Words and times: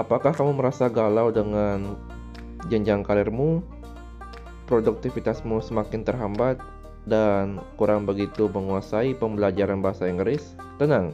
Apakah 0.00 0.32
kamu 0.32 0.56
merasa 0.56 0.88
galau 0.88 1.28
dengan 1.28 1.92
jenjang 2.72 3.04
karirmu? 3.04 3.60
Produktivitasmu 4.64 5.60
semakin 5.60 6.08
terhambat 6.08 6.56
dan 7.04 7.60
kurang 7.76 8.08
begitu 8.08 8.48
menguasai 8.48 9.12
pembelajaran 9.12 9.84
bahasa 9.84 10.08
Inggris? 10.08 10.56
Tenang. 10.80 11.12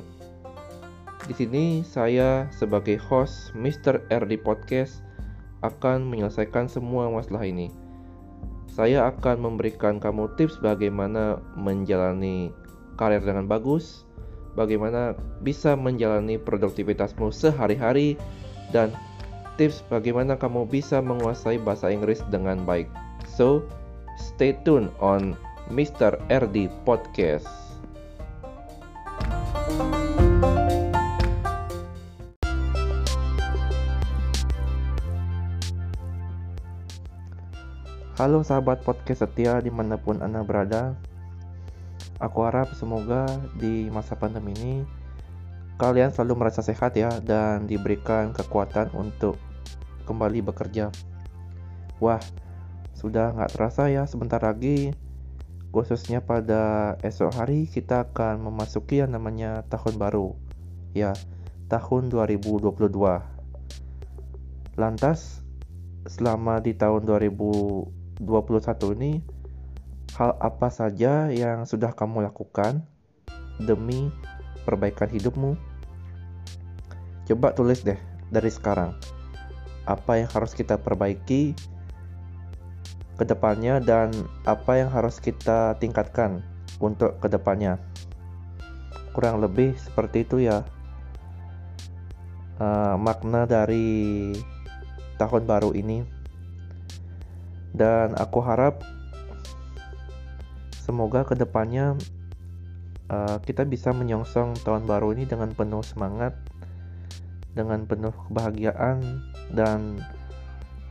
Di 1.26 1.35
sini 1.35 1.83
saya 1.83 2.46
sebagai 2.54 2.94
host 3.03 3.51
Mr. 3.58 4.06
RD 4.06 4.46
Podcast 4.46 5.03
akan 5.66 6.06
menyelesaikan 6.06 6.71
semua 6.71 7.10
masalah 7.10 7.42
ini. 7.42 7.74
Saya 8.71 9.10
akan 9.10 9.50
memberikan 9.50 9.98
kamu 9.98 10.30
tips 10.38 10.62
bagaimana 10.62 11.42
menjalani 11.58 12.54
karir 12.94 13.18
dengan 13.18 13.50
bagus, 13.50 14.06
bagaimana 14.54 15.18
bisa 15.42 15.74
menjalani 15.74 16.38
produktivitasmu 16.38 17.34
sehari-hari, 17.34 18.14
dan 18.70 18.95
tips 19.56 19.83
bagaimana 19.88 20.37
kamu 20.37 20.69
bisa 20.69 21.01
menguasai 21.01 21.61
bahasa 21.61 21.91
Inggris 21.91 22.20
dengan 22.29 22.62
baik. 22.65 22.91
So, 23.25 23.65
stay 24.16 24.56
tuned 24.65 24.92
on 25.01 25.37
Mr. 25.69 26.16
RD 26.30 26.70
Podcast. 26.87 27.48
Halo 38.17 38.41
sahabat 38.41 38.80
podcast 38.80 39.28
setia 39.28 39.61
di 39.61 39.69
mana 39.69 40.01
pun 40.01 40.25
Anda 40.25 40.41
berada 40.41 40.97
Aku 42.17 42.48
harap 42.48 42.73
semoga 42.73 43.28
di 43.61 43.92
masa 43.92 44.17
pandemi 44.17 44.56
ini 44.56 44.75
kalian 45.77 46.12
selalu 46.12 46.45
merasa 46.47 46.65
sehat 46.65 46.97
ya 46.97 47.12
dan 47.21 47.69
diberikan 47.69 48.33
kekuatan 48.33 48.89
untuk 48.97 49.37
kembali 50.09 50.41
bekerja. 50.41 50.89
Wah, 52.00 52.20
sudah 52.97 53.37
nggak 53.37 53.53
terasa 53.53 53.92
ya 53.92 54.09
sebentar 54.09 54.41
lagi 54.41 54.97
khususnya 55.77 56.25
pada 56.25 56.97
esok 57.05 57.37
hari 57.37 57.69
kita 57.69 58.09
akan 58.09 58.48
memasuki 58.48 59.05
yang 59.05 59.12
namanya 59.12 59.61
tahun 59.69 60.00
baru 60.00 60.33
ya 60.97 61.12
tahun 61.69 62.09
2022 62.09 62.72
lantas 64.81 65.45
selama 66.09 66.65
di 66.65 66.72
tahun 66.72 67.05
2021 67.05 68.97
ini 68.97 69.20
hal 70.17 70.33
apa 70.41 70.72
saja 70.72 71.28
yang 71.28 71.69
sudah 71.69 71.93
kamu 71.93 72.25
lakukan 72.25 72.81
demi 73.61 74.09
perbaikan 74.65 75.12
hidupmu? 75.12 75.75
Coba 77.27 77.52
tulis 77.52 77.82
deh 77.82 77.98
dari 78.30 78.50
sekarang. 78.50 78.94
Apa 79.86 80.22
yang 80.22 80.30
harus 80.30 80.55
kita 80.55 80.78
perbaiki 80.78 81.55
ke 83.16 83.24
depannya 83.24 83.82
dan 83.82 84.14
apa 84.44 84.78
yang 84.78 84.91
harus 84.91 85.19
kita 85.19 85.74
tingkatkan 85.82 86.42
untuk 86.78 87.19
ke 87.19 87.27
depannya. 87.27 87.82
Kurang 89.14 89.42
lebih 89.42 89.74
seperti 89.78 90.22
itu 90.22 90.47
ya. 90.47 90.62
Uh, 92.56 92.97
makna 92.97 93.44
dari 93.44 94.32
tahun 95.20 95.44
baru 95.44 95.77
ini 95.77 96.08
dan 97.77 98.16
aku 98.16 98.41
harap 98.41 98.80
semoga 100.72 101.20
ke 101.28 101.36
depannya 101.36 101.92
uh, 103.12 103.36
kita 103.44 103.69
bisa 103.69 103.92
menyongsong 103.92 104.56
tahun 104.64 104.88
baru 104.88 105.12
ini 105.12 105.28
dengan 105.28 105.52
penuh 105.52 105.84
semangat, 105.84 106.32
dengan 107.57 107.89
penuh 107.89 108.12
kebahagiaan, 108.29 109.25
dan 109.57 110.05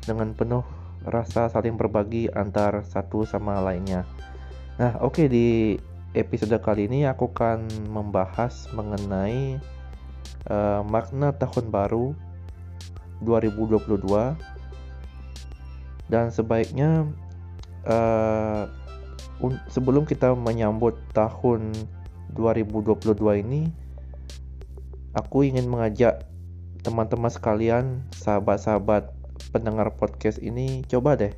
dengan 0.04 0.34
penuh 0.34 0.66
rasa 1.06 1.46
saling 1.54 1.78
berbagi 1.78 2.28
antar 2.34 2.82
satu 2.82 3.24
sama 3.30 3.62
lainnya. 3.62 4.04
Nah, 4.82 4.98
oke 5.00 5.22
okay, 5.22 5.28
di 5.30 5.48
episode 6.18 6.58
kali 6.64 6.90
ini 6.90 7.06
aku 7.06 7.30
akan 7.30 7.70
membahas 7.94 8.66
mengenai 8.74 9.62
uh, 10.50 10.82
makna 10.82 11.36
tahun 11.36 11.70
baru 11.70 12.16
2022 13.22 14.02
dan 16.10 16.30
sebaiknya 16.30 17.10
uh, 17.88 18.70
sebelum 19.68 20.08
kita 20.08 20.32
menyambut 20.34 20.96
tahun 21.12 21.74
2022 22.36 23.44
ini 23.44 23.72
aku 25.16 25.48
ingin 25.48 25.68
mengajak 25.68 26.28
teman-teman 26.86 27.34
sekalian, 27.34 28.06
sahabat-sahabat 28.14 29.10
pendengar 29.50 29.90
podcast 29.98 30.38
ini 30.38 30.86
coba 30.86 31.18
deh 31.18 31.34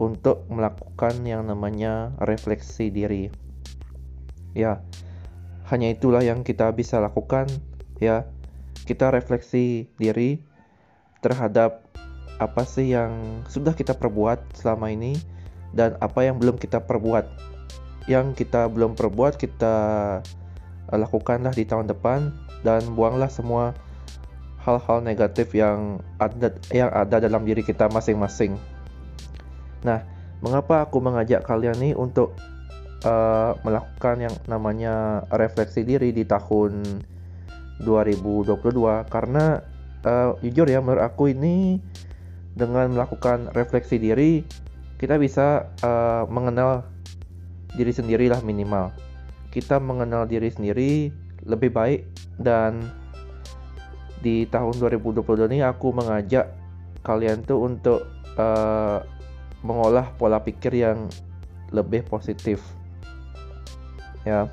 untuk 0.00 0.48
melakukan 0.48 1.20
yang 1.28 1.44
namanya 1.44 2.16
refleksi 2.24 2.88
diri. 2.88 3.28
Ya, 4.56 4.80
hanya 5.68 5.92
itulah 5.92 6.24
yang 6.24 6.40
kita 6.40 6.72
bisa 6.72 7.04
lakukan 7.04 7.52
ya. 8.00 8.24
Kita 8.88 9.12
refleksi 9.12 9.92
diri 10.00 10.40
terhadap 11.20 11.84
apa 12.40 12.64
sih 12.64 12.96
yang 12.96 13.44
sudah 13.46 13.76
kita 13.76 13.94
perbuat 13.94 14.56
selama 14.56 14.90
ini 14.90 15.14
dan 15.76 15.94
apa 16.02 16.26
yang 16.26 16.42
belum 16.42 16.58
kita 16.58 16.82
perbuat 16.82 17.28
yang 18.10 18.34
kita 18.34 18.66
belum 18.66 18.98
perbuat 18.98 19.38
kita 19.38 19.74
lakukanlah 20.90 21.54
di 21.54 21.62
tahun 21.62 21.86
depan 21.86 22.34
dan 22.66 22.82
buanglah 22.98 23.30
semua 23.30 23.70
hal-hal 24.62 25.02
negatif 25.02 25.52
yang 25.52 25.98
ada 26.22 26.54
yang 26.70 26.90
ada 26.94 27.18
dalam 27.18 27.42
diri 27.42 27.66
kita 27.66 27.90
masing-masing. 27.90 28.54
Nah, 29.82 30.06
mengapa 30.38 30.86
aku 30.86 31.02
mengajak 31.02 31.42
kalian 31.42 31.74
nih 31.82 31.94
untuk 31.98 32.38
uh, 33.02 33.58
melakukan 33.66 34.30
yang 34.30 34.34
namanya 34.46 35.26
refleksi 35.34 35.82
diri 35.82 36.14
di 36.14 36.22
tahun 36.22 37.02
2022 37.82 38.54
karena 39.10 39.58
uh, 40.06 40.38
jujur 40.38 40.66
ya 40.70 40.78
menurut 40.78 41.02
aku 41.02 41.34
ini 41.34 41.82
dengan 42.54 42.94
melakukan 42.94 43.50
refleksi 43.56 43.98
diri 43.98 44.46
kita 45.02 45.18
bisa 45.18 45.66
uh, 45.82 46.30
mengenal 46.30 46.86
diri 47.74 47.90
sendirilah 47.90 48.38
minimal. 48.46 48.94
Kita 49.50 49.82
mengenal 49.82 50.30
diri 50.30 50.46
sendiri 50.46 51.10
lebih 51.42 51.74
baik 51.74 52.06
dan 52.38 53.01
di 54.22 54.46
tahun 54.46 54.78
2022 54.78 55.50
ini 55.50 55.66
aku 55.66 55.90
mengajak 55.90 56.54
kalian 57.02 57.42
tuh 57.42 57.66
untuk 57.66 58.06
uh, 58.38 59.02
mengolah 59.66 60.14
pola 60.14 60.38
pikir 60.38 60.78
yang 60.78 61.10
lebih 61.74 62.06
positif. 62.06 62.62
Ya. 64.22 64.46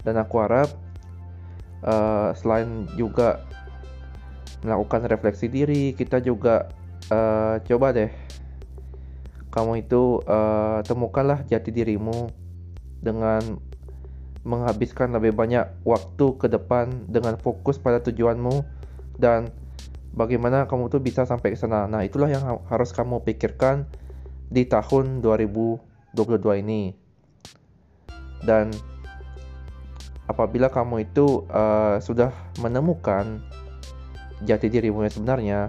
Dan 0.00 0.16
aku 0.16 0.40
harap 0.40 0.72
uh, 1.84 2.32
selain 2.32 2.88
juga 2.96 3.44
melakukan 4.64 5.04
refleksi 5.04 5.52
diri, 5.52 5.92
kita 5.92 6.24
juga 6.24 6.72
uh, 7.12 7.60
coba 7.60 7.92
deh 7.92 8.12
kamu 9.54 9.86
itu 9.86 10.18
uh, 10.26 10.82
temukanlah 10.82 11.46
jati 11.46 11.70
dirimu 11.70 12.26
dengan 12.98 13.38
menghabiskan 14.44 15.12
lebih 15.16 15.32
banyak 15.32 15.64
waktu 15.88 16.26
ke 16.36 16.46
depan 16.52 17.08
dengan 17.08 17.40
fokus 17.40 17.80
pada 17.80 18.04
tujuanmu 18.04 18.60
dan 19.16 19.48
bagaimana 20.12 20.68
kamu 20.68 20.92
tuh 20.92 21.00
bisa 21.00 21.24
sampai 21.24 21.56
ke 21.56 21.58
sana. 21.58 21.88
Nah, 21.88 22.04
itulah 22.06 22.30
yang 22.30 22.44
ha 22.44 22.60
harus 22.70 22.92
kamu 22.92 23.24
pikirkan 23.24 23.88
di 24.52 24.68
tahun 24.68 25.24
2022 25.24 26.62
ini. 26.62 26.94
Dan 28.44 28.70
apabila 30.28 30.68
kamu 30.68 31.08
itu 31.08 31.48
uh, 31.48 31.96
sudah 31.98 32.30
menemukan 32.60 33.40
jati 34.44 34.68
dirimu 34.68 35.08
yang 35.08 35.14
sebenarnya, 35.14 35.60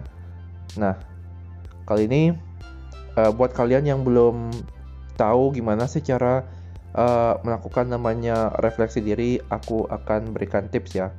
nah 0.75 0.99
kali 1.87 2.11
ini 2.11 2.23
uh, 3.15 3.31
buat 3.31 3.55
kalian 3.55 3.87
yang 3.87 4.03
belum 4.03 4.51
tahu 5.15 5.55
gimana 5.55 5.87
sih 5.87 6.03
cara 6.03 6.43
uh, 6.95 7.37
melakukan 7.43 7.91
namanya 7.91 8.55
refleksi 8.63 9.03
diri, 9.03 9.37
aku 9.51 9.85
akan 9.91 10.31
berikan 10.31 10.71
tips 10.71 10.95
ya. 10.95 11.11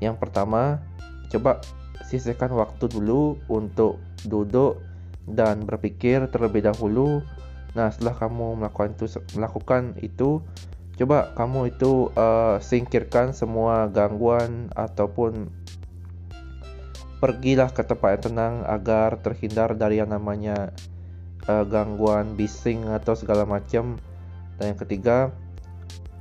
Yang 0.00 0.18
pertama, 0.18 0.82
coba 1.30 1.62
sisihkan 2.08 2.50
waktu 2.52 2.90
dulu 2.90 3.38
untuk 3.46 4.00
duduk 4.26 4.82
dan 5.28 5.62
berpikir 5.62 6.26
terlebih 6.32 6.66
dahulu. 6.66 7.22
Nah, 7.72 7.88
setelah 7.88 8.18
kamu 8.18 8.64
melakukan 8.64 8.92
itu, 8.98 9.06
melakukan 9.38 9.82
itu, 10.02 10.42
coba 10.98 11.32
kamu 11.38 11.72
itu 11.72 12.12
uh, 12.18 12.60
singkirkan 12.60 13.32
semua 13.32 13.88
gangguan 13.88 14.68
ataupun 14.76 15.48
pergilah 17.22 17.70
ke 17.70 17.86
tempat 17.86 18.18
yang 18.18 18.22
tenang 18.26 18.54
agar 18.66 19.14
terhindar 19.22 19.78
dari 19.78 20.02
yang 20.02 20.10
namanya 20.10 20.74
uh, 21.46 21.62
gangguan 21.62 22.34
bising 22.34 22.90
atau 22.90 23.14
segala 23.14 23.46
macam 23.46 23.96
dan 24.62 24.78
yang 24.78 24.80
ketiga 24.86 25.34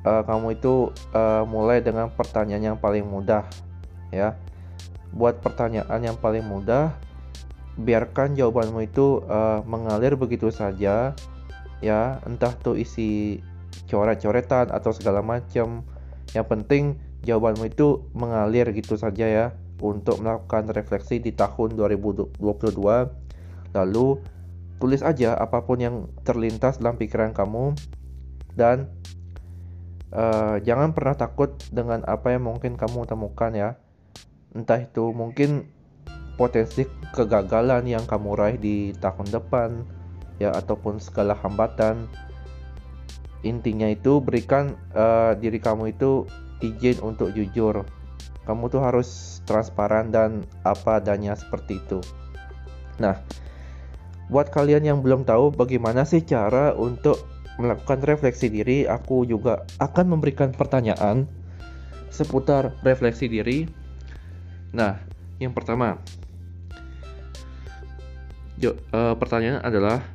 uh, 0.01 0.25
kamu 0.25 0.57
itu 0.57 0.89
uh, 1.13 1.45
mulai 1.45 1.77
dengan 1.77 2.09
pertanyaan 2.09 2.73
yang 2.73 2.77
paling 2.81 3.05
mudah 3.05 3.45
ya. 4.09 4.33
Buat 5.13 5.45
pertanyaan 5.45 6.01
yang 6.01 6.17
paling 6.17 6.41
mudah 6.41 6.97
biarkan 7.77 8.33
jawabanmu 8.33 8.81
itu 8.81 9.21
uh, 9.29 9.61
mengalir 9.69 10.17
begitu 10.17 10.49
saja 10.49 11.13
ya. 11.85 12.01
Entah 12.25 12.57
tuh 12.57 12.81
isi 12.81 13.45
coret-coretan 13.85 14.73
atau 14.73 14.89
segala 14.89 15.21
macam. 15.21 15.85
Yang 16.33 16.47
penting 16.49 16.83
jawabanmu 17.21 17.69
itu 17.69 18.01
mengalir 18.17 18.73
gitu 18.73 18.97
saja 18.97 19.29
ya 19.29 19.45
untuk 19.77 20.17
melakukan 20.17 20.65
refleksi 20.73 21.21
di 21.21 21.29
tahun 21.29 21.77
2022 21.77 22.41
lalu 23.77 24.07
tulis 24.81 25.01
aja 25.05 25.37
apa 25.37 25.61
pun 25.61 25.77
yang 25.77 25.95
terlintas 26.25 26.81
dalam 26.81 26.97
pikiran 26.97 27.37
kamu 27.37 27.77
dan 28.55 28.91
uh, 30.11 30.59
jangan 30.61 30.91
pernah 30.91 31.15
takut 31.15 31.55
dengan 31.71 32.03
apa 32.07 32.35
yang 32.35 32.47
mungkin 32.47 32.75
kamu 32.75 33.07
temukan 33.07 33.51
ya. 33.55 33.69
Entah 34.51 34.83
itu 34.83 35.15
mungkin 35.15 35.71
potensi 36.35 36.83
kegagalan 37.15 37.87
yang 37.87 38.03
kamu 38.03 38.35
raih 38.35 38.59
di 38.59 38.91
tahun 38.99 39.27
depan 39.31 39.69
ya 40.39 40.51
ataupun 40.51 40.99
segala 40.99 41.37
hambatan. 41.39 42.07
Intinya 43.41 43.89
itu 43.89 44.21
berikan 44.21 44.77
uh, 44.93 45.33
diri 45.33 45.57
kamu 45.57 45.97
itu 45.97 46.27
izin 46.61 47.01
untuk 47.01 47.33
jujur. 47.33 47.87
Kamu 48.45 48.69
tuh 48.69 48.81
harus 48.81 49.41
transparan 49.45 50.09
dan 50.13 50.45
apa 50.65 51.01
adanya 51.01 51.33
seperti 51.33 51.81
itu. 51.81 52.01
Nah 53.01 53.17
buat 54.31 54.47
kalian 54.47 54.87
yang 54.87 54.99
belum 55.03 55.27
tahu 55.27 55.51
bagaimana 55.51 56.07
sih 56.07 56.23
cara 56.23 56.71
untuk 56.71 57.19
melakukan 57.61 58.01
refleksi 58.01 58.49
diri 58.49 58.89
aku 58.89 59.23
juga 59.29 59.63
akan 59.77 60.17
memberikan 60.17 60.51
pertanyaan 60.51 61.29
seputar 62.09 62.75
refleksi 62.81 63.29
diri 63.29 63.69
nah 64.73 64.97
yang 65.37 65.53
pertama 65.53 66.01
uh, 68.69 69.15
pertanyaan 69.17 69.63
adalah 69.65 70.05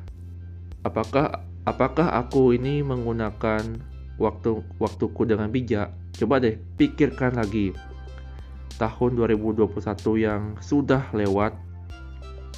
apakah 0.87 1.43
apakah 1.67 2.15
aku 2.15 2.55
ini 2.55 2.79
menggunakan 2.79 3.63
waktu 4.15 4.63
waktuku 4.79 5.27
dengan 5.27 5.51
bijak? 5.51 5.91
Coba 6.15 6.39
deh 6.39 6.55
pikirkan 6.79 7.35
lagi. 7.35 7.75
Tahun 8.77 9.11
2021 9.17 9.73
yang 10.21 10.41
sudah 10.61 11.09
lewat. 11.11 11.53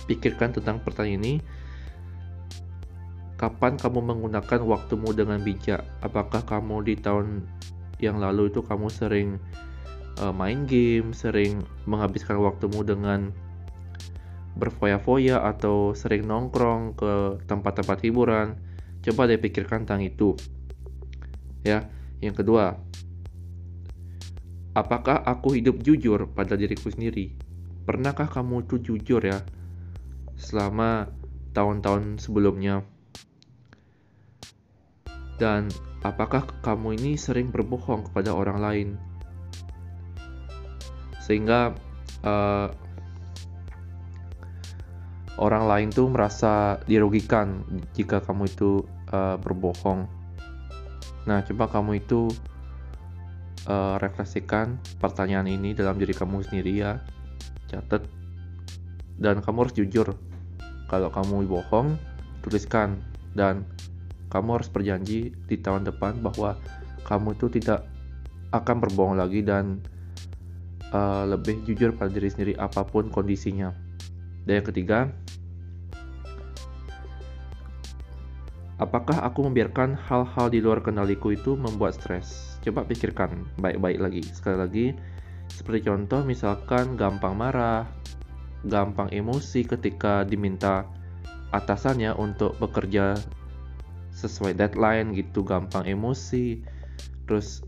Pikirkan 0.05 0.53
tentang 0.53 0.83
pertanyaan 0.83 1.23
ini. 1.23 1.33
Kapan 3.39 3.79
kamu 3.79 4.03
menggunakan 4.03 4.59
waktumu 4.67 5.15
dengan 5.15 5.39
bijak? 5.39 5.87
Apakah 6.03 6.43
kamu 6.43 6.83
di 6.83 6.99
tahun 6.99 7.47
yang 8.03 8.19
lalu 8.19 8.51
itu 8.51 8.59
kamu 8.59 8.91
sering 8.91 9.39
uh, 10.19 10.35
main 10.35 10.67
game, 10.67 11.15
sering 11.15 11.63
menghabiskan 11.87 12.35
waktumu 12.43 12.83
dengan 12.83 13.31
berfoya-foya 14.59 15.39
atau 15.55 15.95
sering 15.95 16.27
nongkrong 16.27 16.99
ke 16.99 17.39
tempat-tempat 17.47 18.03
hiburan, 18.03 18.59
coba 19.07 19.31
deh 19.31 19.39
pikirkan 19.39 19.87
tentang 19.87 20.03
itu. 20.03 20.35
Ya, 21.63 21.87
yang 22.19 22.35
kedua, 22.35 22.75
apakah 24.75 25.23
aku 25.23 25.55
hidup 25.55 25.79
jujur 25.79 26.27
pada 26.35 26.59
diriku 26.59 26.91
sendiri? 26.91 27.39
Pernahkah 27.87 28.27
kamu 28.27 28.67
tuh 28.67 28.83
jujur 28.83 29.23
ya 29.23 29.39
selama 30.35 31.07
tahun-tahun 31.55 32.19
sebelumnya? 32.19 32.83
Dan 35.39 35.71
apakah 36.03 36.43
kamu 36.59 36.99
ini 36.99 37.15
sering 37.15 37.49
berbohong 37.49 38.11
kepada 38.11 38.35
orang 38.35 38.59
lain? 38.59 38.89
Sehingga 41.23 41.71
uh, 42.27 42.67
orang 45.39 45.63
lain 45.71 45.87
tuh 45.89 46.11
merasa 46.11 46.83
dirugikan 46.83 47.63
jika 47.95 48.19
kamu 48.19 48.51
itu 48.51 48.83
uh, 49.15 49.39
berbohong. 49.39 50.03
Nah, 51.23 51.39
coba 51.47 51.71
kamu 51.71 52.03
itu 52.03 52.27
uh, 53.71 53.95
refleksikan 54.03 54.75
pertanyaan 54.99 55.47
ini 55.47 55.71
dalam 55.71 55.95
diri 55.95 56.11
kamu 56.11 56.43
sendiri 56.43 56.83
ya. 56.83 56.99
Catat 57.71 58.03
dan 59.19 59.39
kamu 59.39 59.67
harus 59.67 59.75
jujur. 59.75 60.15
Kalau 60.89 61.13
kamu 61.13 61.45
bohong, 61.45 61.95
tuliskan 62.41 62.97
dan 63.37 63.61
kamu 64.29 64.61
harus 64.61 64.69
berjanji 64.69 65.33
di 65.49 65.57
tahun 65.57 65.89
depan 65.89 66.21
bahwa 66.21 66.57
kamu 67.05 67.33
itu 67.37 67.49
tidak 67.49 67.85
akan 68.53 68.77
berbohong 68.81 69.17
lagi 69.17 69.41
dan 69.41 69.81
uh, 70.93 71.25
lebih 71.25 71.61
jujur 71.65 71.93
pada 71.93 72.09
diri 72.09 72.29
sendiri 72.29 72.53
apa 72.57 72.85
pun 72.85 73.09
kondisinya. 73.09 73.73
Dan 74.45 74.61
yang 74.61 74.67
ketiga, 74.69 74.99
apakah 78.81 79.21
aku 79.21 79.45
membiarkan 79.45 79.93
hal-hal 79.97 80.47
di 80.49 80.61
luar 80.61 80.81
kendaliku 80.81 81.33
itu 81.33 81.53
membuat 81.53 81.97
stres? 81.97 82.57
Coba 82.65 82.85
pikirkan 82.85 83.45
baik-baik 83.61 83.99
lagi. 84.01 84.21
Sekali 84.25 84.57
lagi, 84.57 84.85
seperti 85.49 85.89
contoh 85.89 86.21
misalkan 86.25 86.97
gampang 86.97 87.37
marah, 87.37 87.85
gampang 88.65 89.09
emosi 89.13 89.65
ketika 89.65 90.25
diminta 90.25 90.85
atasannya 91.49 92.13
untuk 92.17 92.57
bekerja 92.61 93.17
sesuai 94.19 94.59
deadline 94.59 95.15
gitu, 95.15 95.47
gampang 95.47 95.87
emosi. 95.87 96.59
Terus 97.23 97.63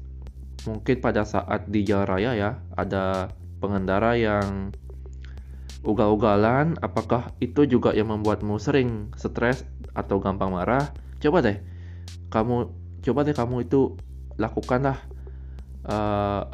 mungkin 0.68 1.00
pada 1.00 1.24
saat 1.24 1.72
di 1.72 1.88
jalan 1.88 2.08
raya 2.12 2.32
ya, 2.36 2.52
ada 2.76 3.32
pengendara 3.64 4.20
yang 4.20 4.76
ugal-ugalan, 5.82 6.78
apakah 6.84 7.34
itu 7.42 7.66
juga 7.66 7.96
yang 7.96 8.14
membuatmu 8.14 8.62
sering 8.62 9.10
stres 9.18 9.66
atau 9.98 10.22
gampang 10.22 10.54
marah? 10.54 10.94
Coba 11.18 11.42
deh, 11.42 11.58
kamu 12.30 12.70
coba 13.02 13.26
deh 13.26 13.34
kamu 13.34 13.66
itu 13.66 13.98
lakukanlah 14.38 14.98
uh, 15.90 16.46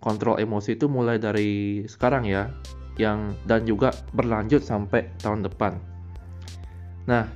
kontrol 0.00 0.40
emosi 0.40 0.80
itu 0.80 0.88
mulai 0.88 1.20
dari 1.20 1.84
sekarang 1.84 2.24
ya, 2.24 2.48
yang 2.96 3.32
dan 3.44 3.64
juga 3.68 3.92
berlanjut 4.16 4.64
sampai 4.64 5.08
tahun 5.20 5.44
depan. 5.44 5.76
Nah, 7.08 7.28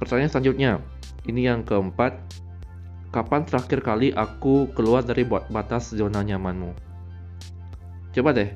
pertanyaan 0.00 0.32
selanjutnya, 0.32 0.80
ini 1.28 1.46
yang 1.46 1.62
keempat, 1.62 2.18
kapan 3.14 3.46
terakhir 3.46 3.80
kali 3.84 4.10
aku 4.10 4.70
keluar 4.74 5.06
dari 5.06 5.22
batas 5.28 5.94
zona 5.94 6.24
nyamanmu? 6.26 6.74
Coba 8.12 8.30
deh, 8.34 8.50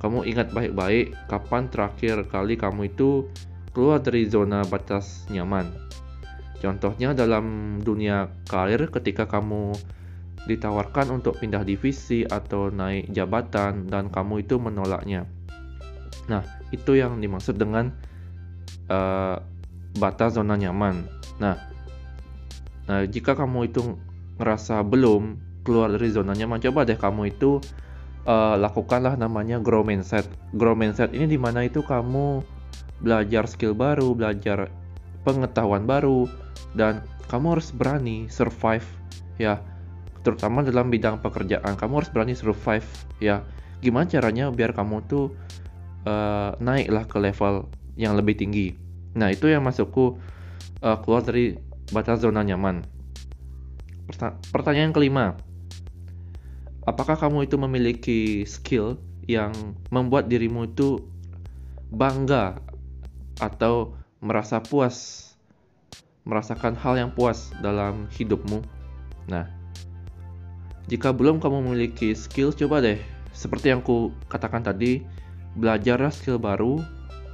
kamu 0.00 0.28
ingat 0.28 0.52
baik-baik 0.52 1.16
kapan 1.26 1.66
terakhir 1.72 2.28
kali 2.28 2.54
kamu 2.54 2.92
itu 2.92 3.26
keluar 3.74 4.00
dari 4.00 4.24
zona 4.28 4.64
batas 4.64 5.26
nyaman. 5.28 5.68
Contohnya 6.62 7.12
dalam 7.12 7.78
dunia 7.84 8.32
karir 8.48 8.88
ketika 8.88 9.28
kamu 9.28 9.76
ditawarkan 10.46 11.20
untuk 11.20 11.42
pindah 11.42 11.66
divisi 11.66 12.22
atau 12.22 12.70
naik 12.70 13.10
jabatan 13.10 13.90
dan 13.90 14.08
kamu 14.08 14.46
itu 14.46 14.56
menolaknya. 14.56 15.26
Nah, 16.30 16.46
itu 16.70 16.96
yang 16.96 17.18
dimaksud 17.18 17.58
dengan 17.58 17.92
uh, 18.88 19.36
batas 19.98 20.38
zona 20.38 20.54
nyaman. 20.54 21.04
Nah, 21.42 21.60
nah 22.86 23.02
jika 23.06 23.34
kamu 23.34 23.70
itu 23.70 23.98
ngerasa 24.38 24.82
belum 24.86 25.38
keluar 25.66 25.90
dari 25.90 26.08
zona 26.14 26.32
nyaman, 26.32 26.62
coba 26.62 26.86
deh 26.86 26.94
kamu 26.94 27.34
itu 27.34 27.58
uh, 28.26 28.54
lakukanlah 28.54 29.18
namanya 29.18 29.58
grow 29.58 29.82
mindset. 29.82 30.26
Grow 30.54 30.78
mindset 30.78 31.10
ini 31.10 31.26
di 31.26 31.38
mana 31.40 31.66
itu 31.66 31.82
kamu 31.82 32.46
belajar 33.02 33.50
skill 33.50 33.74
baru, 33.74 34.14
belajar 34.14 34.70
pengetahuan 35.26 35.84
baru, 35.84 36.30
dan 36.78 37.02
kamu 37.26 37.58
harus 37.58 37.74
berani 37.74 38.30
survive 38.30 38.86
ya, 39.42 39.58
terutama 40.22 40.62
dalam 40.62 40.86
bidang 40.86 41.18
pekerjaan. 41.18 41.74
Kamu 41.74 42.02
harus 42.02 42.10
berani 42.14 42.38
survive 42.38 42.86
ya. 43.18 43.42
Gimana 43.82 44.06
caranya 44.06 44.48
biar 44.54 44.72
kamu 44.72 45.02
tuh 45.10 45.34
uh, 46.06 46.54
naiklah 46.62 47.04
ke 47.10 47.18
level 47.18 47.66
yang 47.98 48.14
lebih 48.14 48.38
tinggi. 48.38 48.78
Nah 49.18 49.32
itu 49.34 49.50
yang 49.50 49.66
masukku 49.66 50.16
uh, 50.80 50.96
keluar 51.02 51.26
dari 51.26 51.58
batas 51.90 52.22
zona 52.22 52.42
nyaman. 52.42 52.86
Pertanyaan 54.54 54.94
kelima, 54.94 55.34
apakah 56.86 57.18
kamu 57.18 57.50
itu 57.50 57.56
memiliki 57.58 58.20
skill 58.46 58.98
yang 59.26 59.50
membuat 59.90 60.30
dirimu 60.30 60.70
itu 60.70 61.02
bangga 61.90 62.62
atau 63.42 63.98
merasa 64.22 64.62
puas? 64.62 65.28
Merasakan 66.26 66.74
hal 66.74 66.98
yang 66.98 67.10
puas 67.14 67.54
dalam 67.62 68.10
hidupmu? 68.10 68.58
Nah 69.30 69.46
jika 70.86 71.10
belum 71.10 71.42
kamu 71.42 71.66
memiliki 71.66 72.14
skill 72.14 72.54
coba 72.54 72.78
deh. 72.82 72.98
Seperti 73.34 73.74
yang 73.74 73.82
ku 73.82 74.14
katakan 74.30 74.64
tadi 74.64 75.02
belajar 75.58 75.98
skill 76.14 76.38
baru 76.38 76.80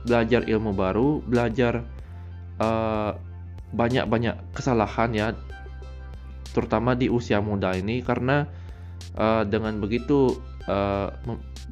belajar 0.02 0.42
ilmu 0.50 0.74
baru 0.74 1.22
belajar 1.22 1.86
uh, 2.58 3.14
banyak-banyak 3.72 4.36
kesalahan 4.52 5.10
ya 5.16 5.26
terutama 6.52 6.92
di 6.92 7.08
usia 7.08 7.40
muda 7.40 7.72
ini 7.72 8.04
karena 8.04 8.44
uh, 9.16 9.42
dengan 9.48 9.80
begitu 9.80 10.36
uh, 10.68 11.08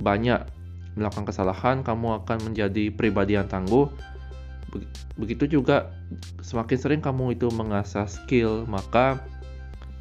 banyak 0.00 0.40
melakukan 0.99 1.26
kesalahan, 1.28 1.80
kamu 1.87 2.23
akan 2.25 2.38
menjadi 2.50 2.90
pribadi 2.90 3.38
yang 3.38 3.47
tangguh. 3.47 3.87
Begitu 5.19 5.61
juga 5.61 5.90
semakin 6.42 6.78
sering 6.78 7.02
kamu 7.02 7.38
itu 7.38 7.50
mengasah 7.50 8.07
skill, 8.07 8.66
maka 8.66 9.23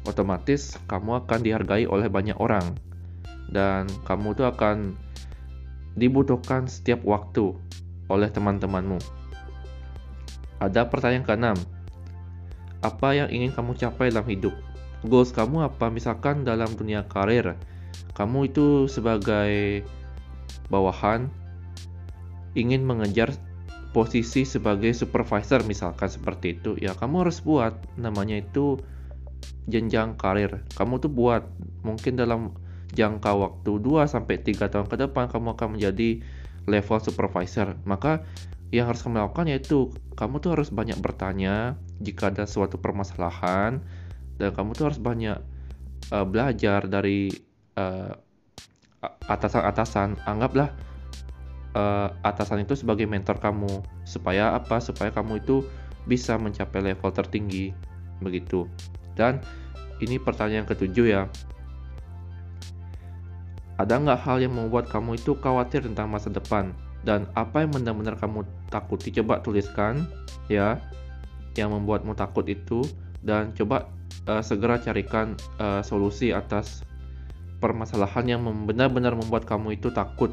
otomatis 0.06 0.78
kamu 0.86 1.26
akan 1.26 1.38
dihargai 1.42 1.86
oleh 1.86 2.10
banyak 2.10 2.38
orang. 2.38 2.74
Dan 3.50 3.90
kamu 4.06 4.38
tuh 4.38 4.46
akan 4.46 4.94
dibutuhkan 5.98 6.70
setiap 6.70 7.02
waktu 7.02 7.54
oleh 8.06 8.30
teman-temanmu. 8.30 8.98
Ada 10.62 10.86
pertanyaan 10.86 11.26
keenam. 11.26 11.58
Apa 12.80 13.12
yang 13.12 13.28
ingin 13.28 13.52
kamu 13.52 13.76
capai 13.76 14.08
dalam 14.08 14.24
hidup? 14.28 14.56
Goals 15.04 15.32
kamu 15.32 15.68
apa? 15.68 15.88
Misalkan 15.92 16.44
dalam 16.44 16.72
dunia 16.76 17.04
karir, 17.08 17.56
kamu 18.16 18.52
itu 18.52 18.88
sebagai 18.88 19.84
bawahan 20.68 21.28
ingin 22.56 22.82
mengejar 22.82 23.32
posisi 23.90 24.46
sebagai 24.46 24.94
supervisor 24.94 25.66
misalkan 25.66 26.08
seperti 26.08 26.58
itu. 26.58 26.78
Ya 26.78 26.94
kamu 26.94 27.26
harus 27.26 27.42
buat. 27.42 27.74
Namanya 27.98 28.40
itu 28.40 28.78
jenjang 29.66 30.16
karir. 30.16 30.62
Kamu 30.76 31.02
tuh 31.02 31.10
buat. 31.10 31.44
Mungkin 31.82 32.16
dalam 32.16 32.54
jangka 32.90 33.30
waktu 33.34 33.70
2 33.82 34.06
sampai 34.10 34.42
3 34.42 34.68
tahun 34.70 34.86
ke 34.90 34.96
depan 35.06 35.30
kamu 35.30 35.54
akan 35.54 35.68
menjadi 35.78 36.22
level 36.66 36.98
supervisor. 37.02 37.78
Maka 37.86 38.22
yang 38.70 38.86
harus 38.86 39.02
kamu 39.02 39.18
lakukan 39.18 39.50
yaitu 39.50 39.90
kamu 40.14 40.38
tuh 40.38 40.54
harus 40.54 40.70
banyak 40.70 40.94
bertanya 41.02 41.74
jika 41.98 42.30
ada 42.30 42.46
suatu 42.46 42.78
permasalahan 42.78 43.82
dan 44.38 44.50
kamu 44.54 44.78
tuh 44.78 44.88
harus 44.88 45.02
banyak 45.02 45.36
uh, 46.14 46.24
belajar 46.24 46.86
dari 46.86 47.28
uh, 47.74 48.14
atasan-atasan. 49.26 50.22
Anggaplah 50.24 50.70
uh, 51.74 52.08
atasan 52.24 52.64
itu 52.64 52.78
sebagai 52.78 53.04
mentor 53.04 53.36
kamu. 53.42 53.82
Supaya 54.08 54.56
apa? 54.56 54.78
Supaya 54.78 55.12
kamu 55.12 55.44
itu 55.44 55.66
bisa 56.08 56.40
mencapai 56.40 56.80
level 56.80 57.10
tertinggi. 57.12 57.76
Begitu. 58.24 58.64
Dan 59.18 59.42
ini 60.00 60.16
pertanyaan 60.16 60.64
ketujuh 60.64 61.06
ya. 61.10 61.22
Ada 63.80 63.96
nggak 63.96 64.20
hal 64.24 64.44
yang 64.44 64.52
membuat 64.56 64.92
kamu 64.92 65.16
itu 65.16 65.32
khawatir 65.40 65.84
tentang 65.84 66.12
masa 66.12 66.28
depan 66.28 66.76
dan 67.00 67.24
apa 67.32 67.64
yang 67.64 67.72
benar-benar 67.72 68.20
kamu 68.20 68.44
takuti 68.68 69.08
coba 69.20 69.40
tuliskan 69.40 70.04
ya 70.52 70.76
yang 71.56 71.72
membuatmu 71.72 72.12
takut 72.12 72.44
itu. 72.46 72.84
Dan 73.20 73.52
coba 73.52 73.84
uh, 74.28 74.40
segera 74.40 74.80
carikan 74.80 75.36
uh, 75.60 75.84
solusi 75.84 76.32
atas 76.32 76.84
permasalahan 77.60 78.24
yang 78.24 78.40
benar-benar 78.64 79.12
membuat 79.12 79.44
kamu 79.44 79.76
itu 79.76 79.92
takut 79.92 80.32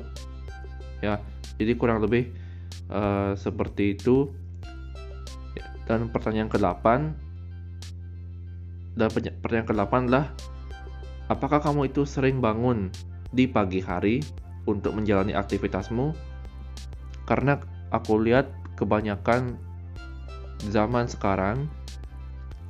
ya. 1.03 1.19
Jadi 1.59 1.71
kurang 1.75 2.03
lebih 2.03 2.31
uh, 2.91 3.35
seperti 3.35 3.95
itu. 3.99 4.31
Dan 5.87 6.11
pertanyaan 6.11 6.51
ke-8 6.51 6.83
dan 8.99 9.07
pertanyaan 9.39 9.67
ke-8 9.71 9.93
adalah 10.09 10.25
apakah 11.31 11.63
kamu 11.63 11.87
itu 11.87 12.03
sering 12.03 12.43
bangun 12.43 12.91
di 13.31 13.47
pagi 13.47 13.79
hari 13.79 14.19
untuk 14.67 14.91
menjalani 14.97 15.31
aktivitasmu 15.31 16.11
karena 17.27 17.59
aku 17.91 18.17
lihat 18.23 18.49
kebanyakan 18.79 19.59
zaman 20.71 21.05
sekarang 21.05 21.67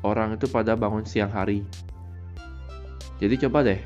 orang 0.02 0.36
itu 0.36 0.50
pada 0.50 0.74
bangun 0.74 1.06
siang 1.06 1.32
hari. 1.32 1.64
Jadi 3.18 3.48
coba 3.48 3.66
deh 3.66 3.82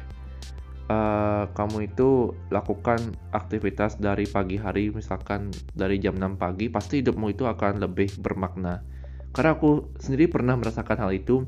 uh, 0.92 1.44
kamu 1.56 1.92
itu 1.92 2.36
lakukan 2.52 3.00
aktivitas 3.32 3.98
dari 3.98 4.28
pagi 4.28 4.60
hari 4.60 4.92
misalkan 4.92 5.52
dari 5.72 5.98
jam 6.02 6.20
6 6.20 6.36
pagi 6.36 6.68
pasti 6.68 7.00
hidupmu 7.00 7.32
itu 7.32 7.48
akan 7.48 7.80
lebih 7.80 8.12
bermakna. 8.20 8.84
Karena 9.32 9.56
aku 9.56 9.96
sendiri 9.96 10.28
pernah 10.28 10.60
merasakan 10.60 11.08
hal 11.08 11.12
itu. 11.16 11.48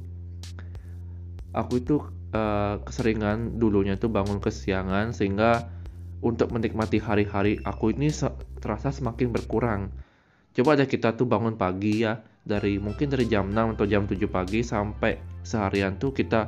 Aku 1.53 1.77
itu 1.77 2.01
uh, 2.34 2.82
keseringan 2.82 3.62
dulunya 3.62 4.00
tuh 4.00 4.10
bangun 4.10 4.42
kesiangan 4.42 5.13
sehingga 5.13 5.70
untuk 6.24 6.56
menikmati 6.56 7.03
hari-hari 7.03 7.60
aku 7.68 7.92
ini 7.92 8.10
terasa 8.63 8.96
semakin 8.96 9.30
berkurang 9.36 9.92
coba 10.56 10.80
deh 10.80 10.88
kita 10.88 11.20
tuh 11.20 11.27
bangun 11.27 11.60
pagi 11.60 12.08
ya 12.08 12.24
dari 12.48 12.80
mungkin 12.80 13.12
dari 13.12 13.27
jam 13.27 13.51
6 13.51 13.75
atau 13.75 13.86
jam 13.86 14.08
7 14.08 14.18
pagi 14.32 14.63
sampai 14.63 15.20
seharian 15.44 16.00
tuh 16.00 16.15
kita 16.15 16.48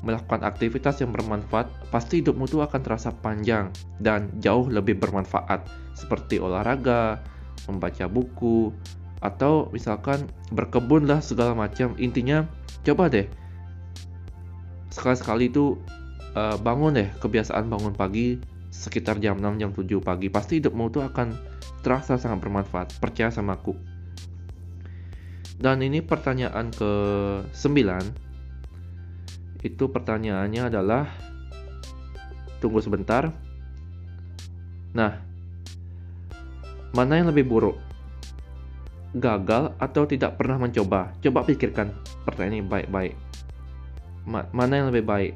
melakukan 0.00 0.40
aktivitas 0.42 1.04
yang 1.04 1.12
bermanfaat, 1.12 1.68
pasti 1.92 2.24
hidupmu 2.24 2.48
tuh 2.48 2.64
akan 2.64 2.80
terasa 2.80 3.12
panjang 3.12 3.68
dan 4.00 4.32
jauh 4.40 4.66
lebih 4.66 4.96
bermanfaat, 4.96 5.68
seperti 5.92 6.40
olahraga, 6.40 7.20
membaca 7.68 8.08
buku, 8.08 8.72
atau 9.20 9.68
misalkan 9.70 10.26
berkebun 10.50 11.06
lah 11.06 11.20
segala 11.20 11.52
macam. 11.52 11.94
Intinya, 12.00 12.48
coba 12.82 13.12
deh 13.12 13.28
sekali-sekali 14.92 15.48
itu 15.48 15.80
uh, 16.36 16.56
bangun 16.60 17.00
deh 17.00 17.08
kebiasaan 17.16 17.64
bangun 17.70 17.96
pagi 17.96 18.36
sekitar 18.72 19.20
jam 19.20 19.36
6 19.36 19.60
jam 19.60 19.70
7 19.70 20.00
pagi 20.00 20.32
pasti 20.32 20.58
hidupmu 20.58 20.88
tuh 20.88 21.04
akan 21.04 21.36
terasa 21.84 22.16
sangat 22.16 22.40
bermanfaat 22.40 22.96
percaya 22.98 23.28
sama 23.28 23.60
aku 23.60 23.76
dan 25.62 25.78
ini 25.84 26.02
pertanyaan 26.02 26.74
ke 26.74 26.92
9 27.54 29.62
itu 29.62 29.86
pertanyaannya 29.86 30.62
adalah 30.66 31.06
tunggu 32.58 32.82
sebentar. 32.82 33.30
Nah, 34.94 35.22
mana 36.94 37.18
yang 37.18 37.30
lebih 37.30 37.46
buruk? 37.46 37.78
Gagal 39.14 39.74
atau 39.78 40.02
tidak 40.06 40.34
pernah 40.34 40.58
mencoba? 40.58 41.14
Coba 41.22 41.46
pikirkan 41.46 41.94
pertanyaan 42.26 42.58
ini 42.58 42.66
baik-baik. 42.66 43.14
Ma 44.26 44.42
mana 44.50 44.82
yang 44.82 44.90
lebih 44.90 45.06
baik? 45.06 45.34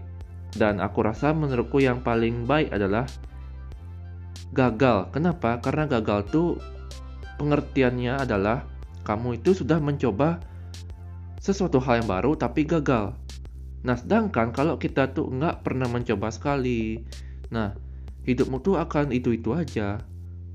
Dan 0.56 0.80
aku 0.80 1.04
rasa 1.04 1.36
menurutku 1.36 1.78
yang 1.78 2.00
paling 2.00 2.48
baik 2.48 2.72
adalah 2.72 3.04
gagal. 4.56 5.12
Kenapa? 5.12 5.60
Karena 5.60 5.84
gagal 5.84 6.32
tuh 6.32 6.56
pengertiannya 7.36 8.24
adalah 8.24 8.64
kamu 9.04 9.38
itu 9.38 9.52
sudah 9.52 9.78
mencoba 9.78 10.40
sesuatu 11.38 11.78
hal 11.78 12.02
yang 12.02 12.08
baru 12.10 12.34
tapi 12.34 12.66
gagal. 12.66 13.14
Nah, 13.86 13.94
sedangkan 13.94 14.50
kalau 14.50 14.80
kita 14.80 15.14
tuh 15.14 15.30
nggak 15.30 15.62
pernah 15.62 15.86
mencoba 15.86 16.32
sekali, 16.34 17.06
nah 17.54 17.70
hidupmu 18.26 18.58
tuh 18.58 18.82
akan 18.82 19.14
itu-itu 19.14 19.54
aja. 19.54 20.02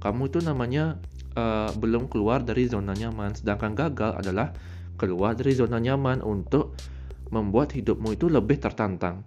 Kamu 0.03 0.27
itu 0.27 0.43
namanya 0.43 0.99
uh, 1.39 1.71
belum 1.79 2.11
keluar 2.11 2.43
dari 2.43 2.67
zona 2.67 2.91
nyaman. 2.91 3.31
Sedangkan 3.31 3.71
gagal 3.71 4.19
adalah 4.19 4.51
keluar 4.99 5.37
dari 5.37 5.55
zona 5.55 5.79
nyaman 5.79 6.19
untuk 6.19 6.75
membuat 7.31 7.71
hidupmu 7.71 8.19
itu 8.19 8.27
lebih 8.27 8.59
tertantang. 8.59 9.23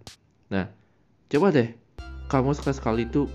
Nah, 0.54 0.70
coba 1.26 1.50
deh 1.50 1.74
kamu 2.30 2.54
sekali-sekali 2.54 3.10
itu 3.10 3.26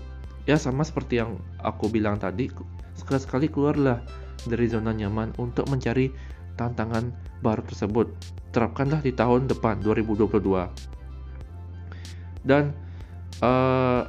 ya 0.48 0.56
sama 0.56 0.80
seperti 0.88 1.20
yang 1.20 1.36
aku 1.60 1.92
bilang 1.92 2.16
tadi, 2.16 2.48
sekali-sekali 2.96 3.52
keluarlah 3.52 4.00
dari 4.48 4.64
zona 4.72 4.96
nyaman 4.96 5.36
untuk 5.36 5.68
mencari 5.68 6.08
tantangan 6.56 7.12
baru 7.44 7.60
tersebut. 7.68 8.08
Terapkanlah 8.56 9.04
di 9.04 9.12
tahun 9.12 9.52
depan 9.52 9.84
2022. 9.84 10.40
Dan 12.40 12.72
uh, 13.44 14.08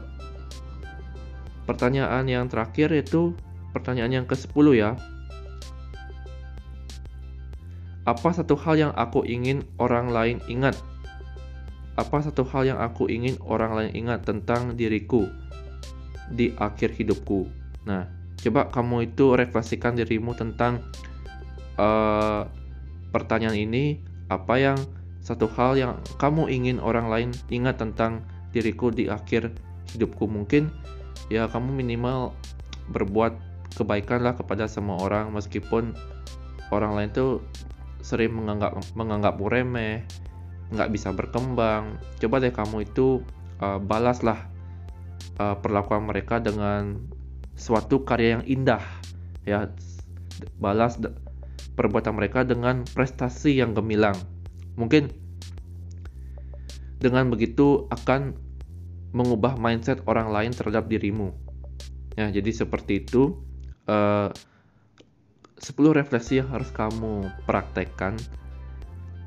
pertanyaan 1.68 2.26
yang 2.32 2.48
terakhir 2.48 2.96
itu 2.96 3.36
pertanyaan 3.76 4.24
yang 4.24 4.26
ke-10 4.28 4.66
ya. 4.76 4.96
Apa 8.08 8.34
satu 8.34 8.58
hal 8.58 8.76
yang 8.82 8.94
aku 8.98 9.22
ingin 9.28 9.62
orang 9.78 10.10
lain 10.10 10.42
ingat? 10.50 10.74
Apa 12.02 12.26
satu 12.26 12.42
hal 12.50 12.66
yang 12.66 12.80
aku 12.82 13.06
ingin 13.06 13.38
orang 13.46 13.78
lain 13.78 13.92
ingat 13.94 14.26
tentang 14.26 14.74
diriku 14.74 15.30
di 16.34 16.50
akhir 16.58 16.98
hidupku? 16.98 17.46
Nah, 17.86 18.10
coba 18.42 18.74
kamu 18.74 19.14
itu 19.14 19.38
refleksikan 19.38 19.94
dirimu 19.94 20.34
tentang 20.34 20.82
uh, 21.78 22.50
pertanyaan 23.14 23.54
ini 23.54 24.02
apa 24.34 24.58
yang 24.58 24.80
satu 25.22 25.46
hal 25.54 25.78
yang 25.78 26.02
kamu 26.18 26.50
ingin 26.50 26.82
orang 26.82 27.06
lain 27.06 27.30
ingat 27.54 27.78
tentang 27.78 28.26
diriku 28.50 28.90
di 28.90 29.06
akhir 29.06 29.54
hidupku 29.94 30.26
mungkin 30.26 30.74
ya 31.30 31.46
kamu 31.46 31.70
minimal 31.70 32.34
berbuat 32.90 33.38
kebaikan 33.78 34.26
lah 34.26 34.34
kepada 34.34 34.66
semua 34.66 34.98
orang 34.98 35.30
meskipun 35.30 35.94
orang 36.74 36.98
lain 36.98 37.10
tuh 37.14 37.32
sering 38.02 38.34
menganggap 38.34 38.74
menganggapmu 38.98 39.46
remeh 39.46 40.02
nggak 40.72 40.90
bisa 40.92 41.12
berkembang 41.12 42.00
coba 42.20 42.36
deh 42.40 42.54
kamu 42.56 42.88
itu 42.88 43.20
uh, 43.60 43.78
balaslah 43.78 44.48
uh, 45.38 45.56
perlakuan 45.60 46.08
mereka 46.08 46.40
dengan 46.40 46.98
suatu 47.60 48.08
karya 48.08 48.40
yang 48.40 48.44
indah 48.48 48.84
ya 49.44 49.70
balas 50.58 50.98
perbuatan 51.76 52.18
mereka 52.18 52.44
dengan 52.44 52.84
prestasi 52.86 53.58
yang 53.58 53.74
gemilang. 53.74 54.18
Mungkin 54.76 55.12
dengan 57.02 57.34
begitu 57.34 57.90
akan 57.90 58.38
mengubah 59.12 59.58
mindset 59.58 60.06
orang 60.08 60.32
lain 60.32 60.52
terhadap 60.54 60.88
dirimu. 60.88 61.34
Ya, 62.16 62.30
jadi 62.30 62.52
seperti 62.52 63.08
itu 63.08 63.40
uh, 63.88 64.30
10 65.62 65.74
refleksi 65.94 66.42
yang 66.44 66.52
harus 66.52 66.70
kamu 66.74 67.30
praktekkan 67.48 68.20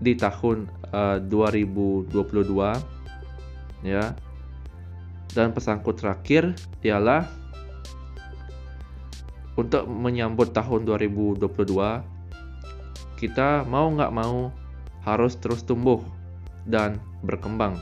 di 0.00 0.14
tahun 0.18 0.70
uh, 0.90 1.18
2022 1.22 2.14
ya. 3.86 4.14
Dan 5.34 5.50
pesanku 5.50 5.90
terakhir 5.98 6.54
ialah 6.86 7.26
untuk 9.54 9.86
menyambut 9.86 10.54
tahun 10.54 10.86
2022 10.86 11.42
kita 13.18 13.62
mau 13.64 13.88
nggak 13.90 14.14
mau 14.14 14.50
harus 15.06 15.38
terus 15.38 15.62
tumbuh 15.62 16.02
dan 16.66 16.98
berkembang. 17.22 17.78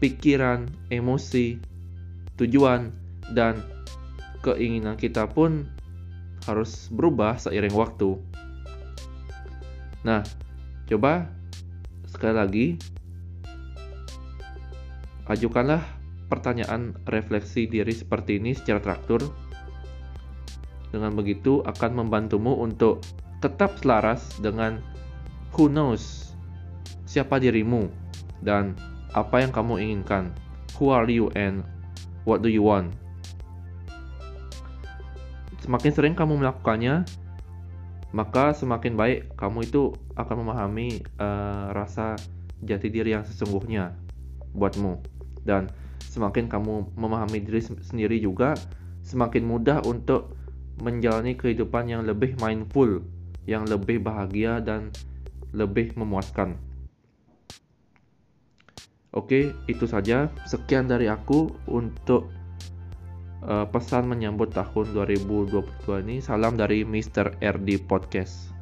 Pikiran, 0.00 0.66
emosi, 0.90 1.60
tujuan, 2.36 2.90
dan 3.32 3.62
keinginan 4.44 4.98
kita 4.98 5.24
pun 5.30 5.68
harus 6.44 6.88
berubah 6.92 7.40
seiring 7.40 7.72
waktu. 7.72 8.18
Nah, 10.04 10.20
coba 10.84 11.32
sekali 12.08 12.34
lagi 12.36 12.66
ajukanlah 15.28 15.80
pertanyaan 16.28 16.96
refleksi 17.08 17.68
diri 17.68 17.92
seperti 17.92 18.40
ini 18.40 18.56
secara 18.56 18.80
teratur. 18.80 19.22
Dengan 20.94 21.14
begitu 21.18 21.58
akan 21.66 22.06
membantumu 22.06 22.54
untuk 22.62 23.02
tetap 23.42 23.76
selaras 23.82 24.38
dengan 24.38 24.78
who 25.52 25.66
knows 25.66 26.32
siapa 27.04 27.42
dirimu 27.42 27.90
dan 28.42 28.78
apa 29.14 29.42
yang 29.42 29.50
kamu 29.50 29.82
inginkan. 29.82 30.30
Who 30.78 30.90
are 30.90 31.06
you 31.06 31.30
and 31.38 31.62
what 32.26 32.42
do 32.42 32.50
you 32.50 32.66
want? 32.66 32.94
Semakin 35.62 35.92
sering 35.94 36.14
kamu 36.18 36.44
melakukannya, 36.44 37.08
maka 38.14 38.54
semakin 38.54 38.94
baik 38.94 39.34
kamu 39.34 39.66
itu 39.66 39.90
akan 40.14 40.46
memahami 40.46 41.02
uh, 41.18 41.74
rasa 41.74 42.14
jati 42.62 42.86
diri 42.86 43.10
yang 43.10 43.26
sesungguhnya 43.26 43.90
buatmu. 44.54 45.02
Dan 45.42 45.66
semakin 45.98 46.46
kamu 46.46 46.94
memahami 46.94 47.42
diri 47.42 47.58
sendiri 47.60 48.22
juga, 48.22 48.54
semakin 49.02 49.42
mudah 49.42 49.82
untuk 49.82 50.38
menjalani 50.78 51.34
kehidupan 51.34 51.90
yang 51.90 52.06
lebih 52.06 52.38
mindful, 52.38 53.02
yang 53.50 53.66
lebih 53.66 53.98
bahagia 53.98 54.62
dan 54.62 54.94
lebih 55.50 55.98
memuaskan. 55.98 56.54
Oke, 59.10 59.54
itu 59.66 59.86
saja. 59.90 60.30
Sekian 60.46 60.86
dari 60.86 61.10
aku 61.10 61.50
untuk 61.66 62.30
uh, 63.44 63.66
pesan 63.68 64.08
menyambut 64.08 64.52
tahun 64.52 64.96
2022 64.96 66.04
ini. 66.04 66.16
Salam 66.24 66.56
dari 66.56 66.82
Mr. 66.82 67.36
RD 67.40 67.84
Podcast. 67.84 68.53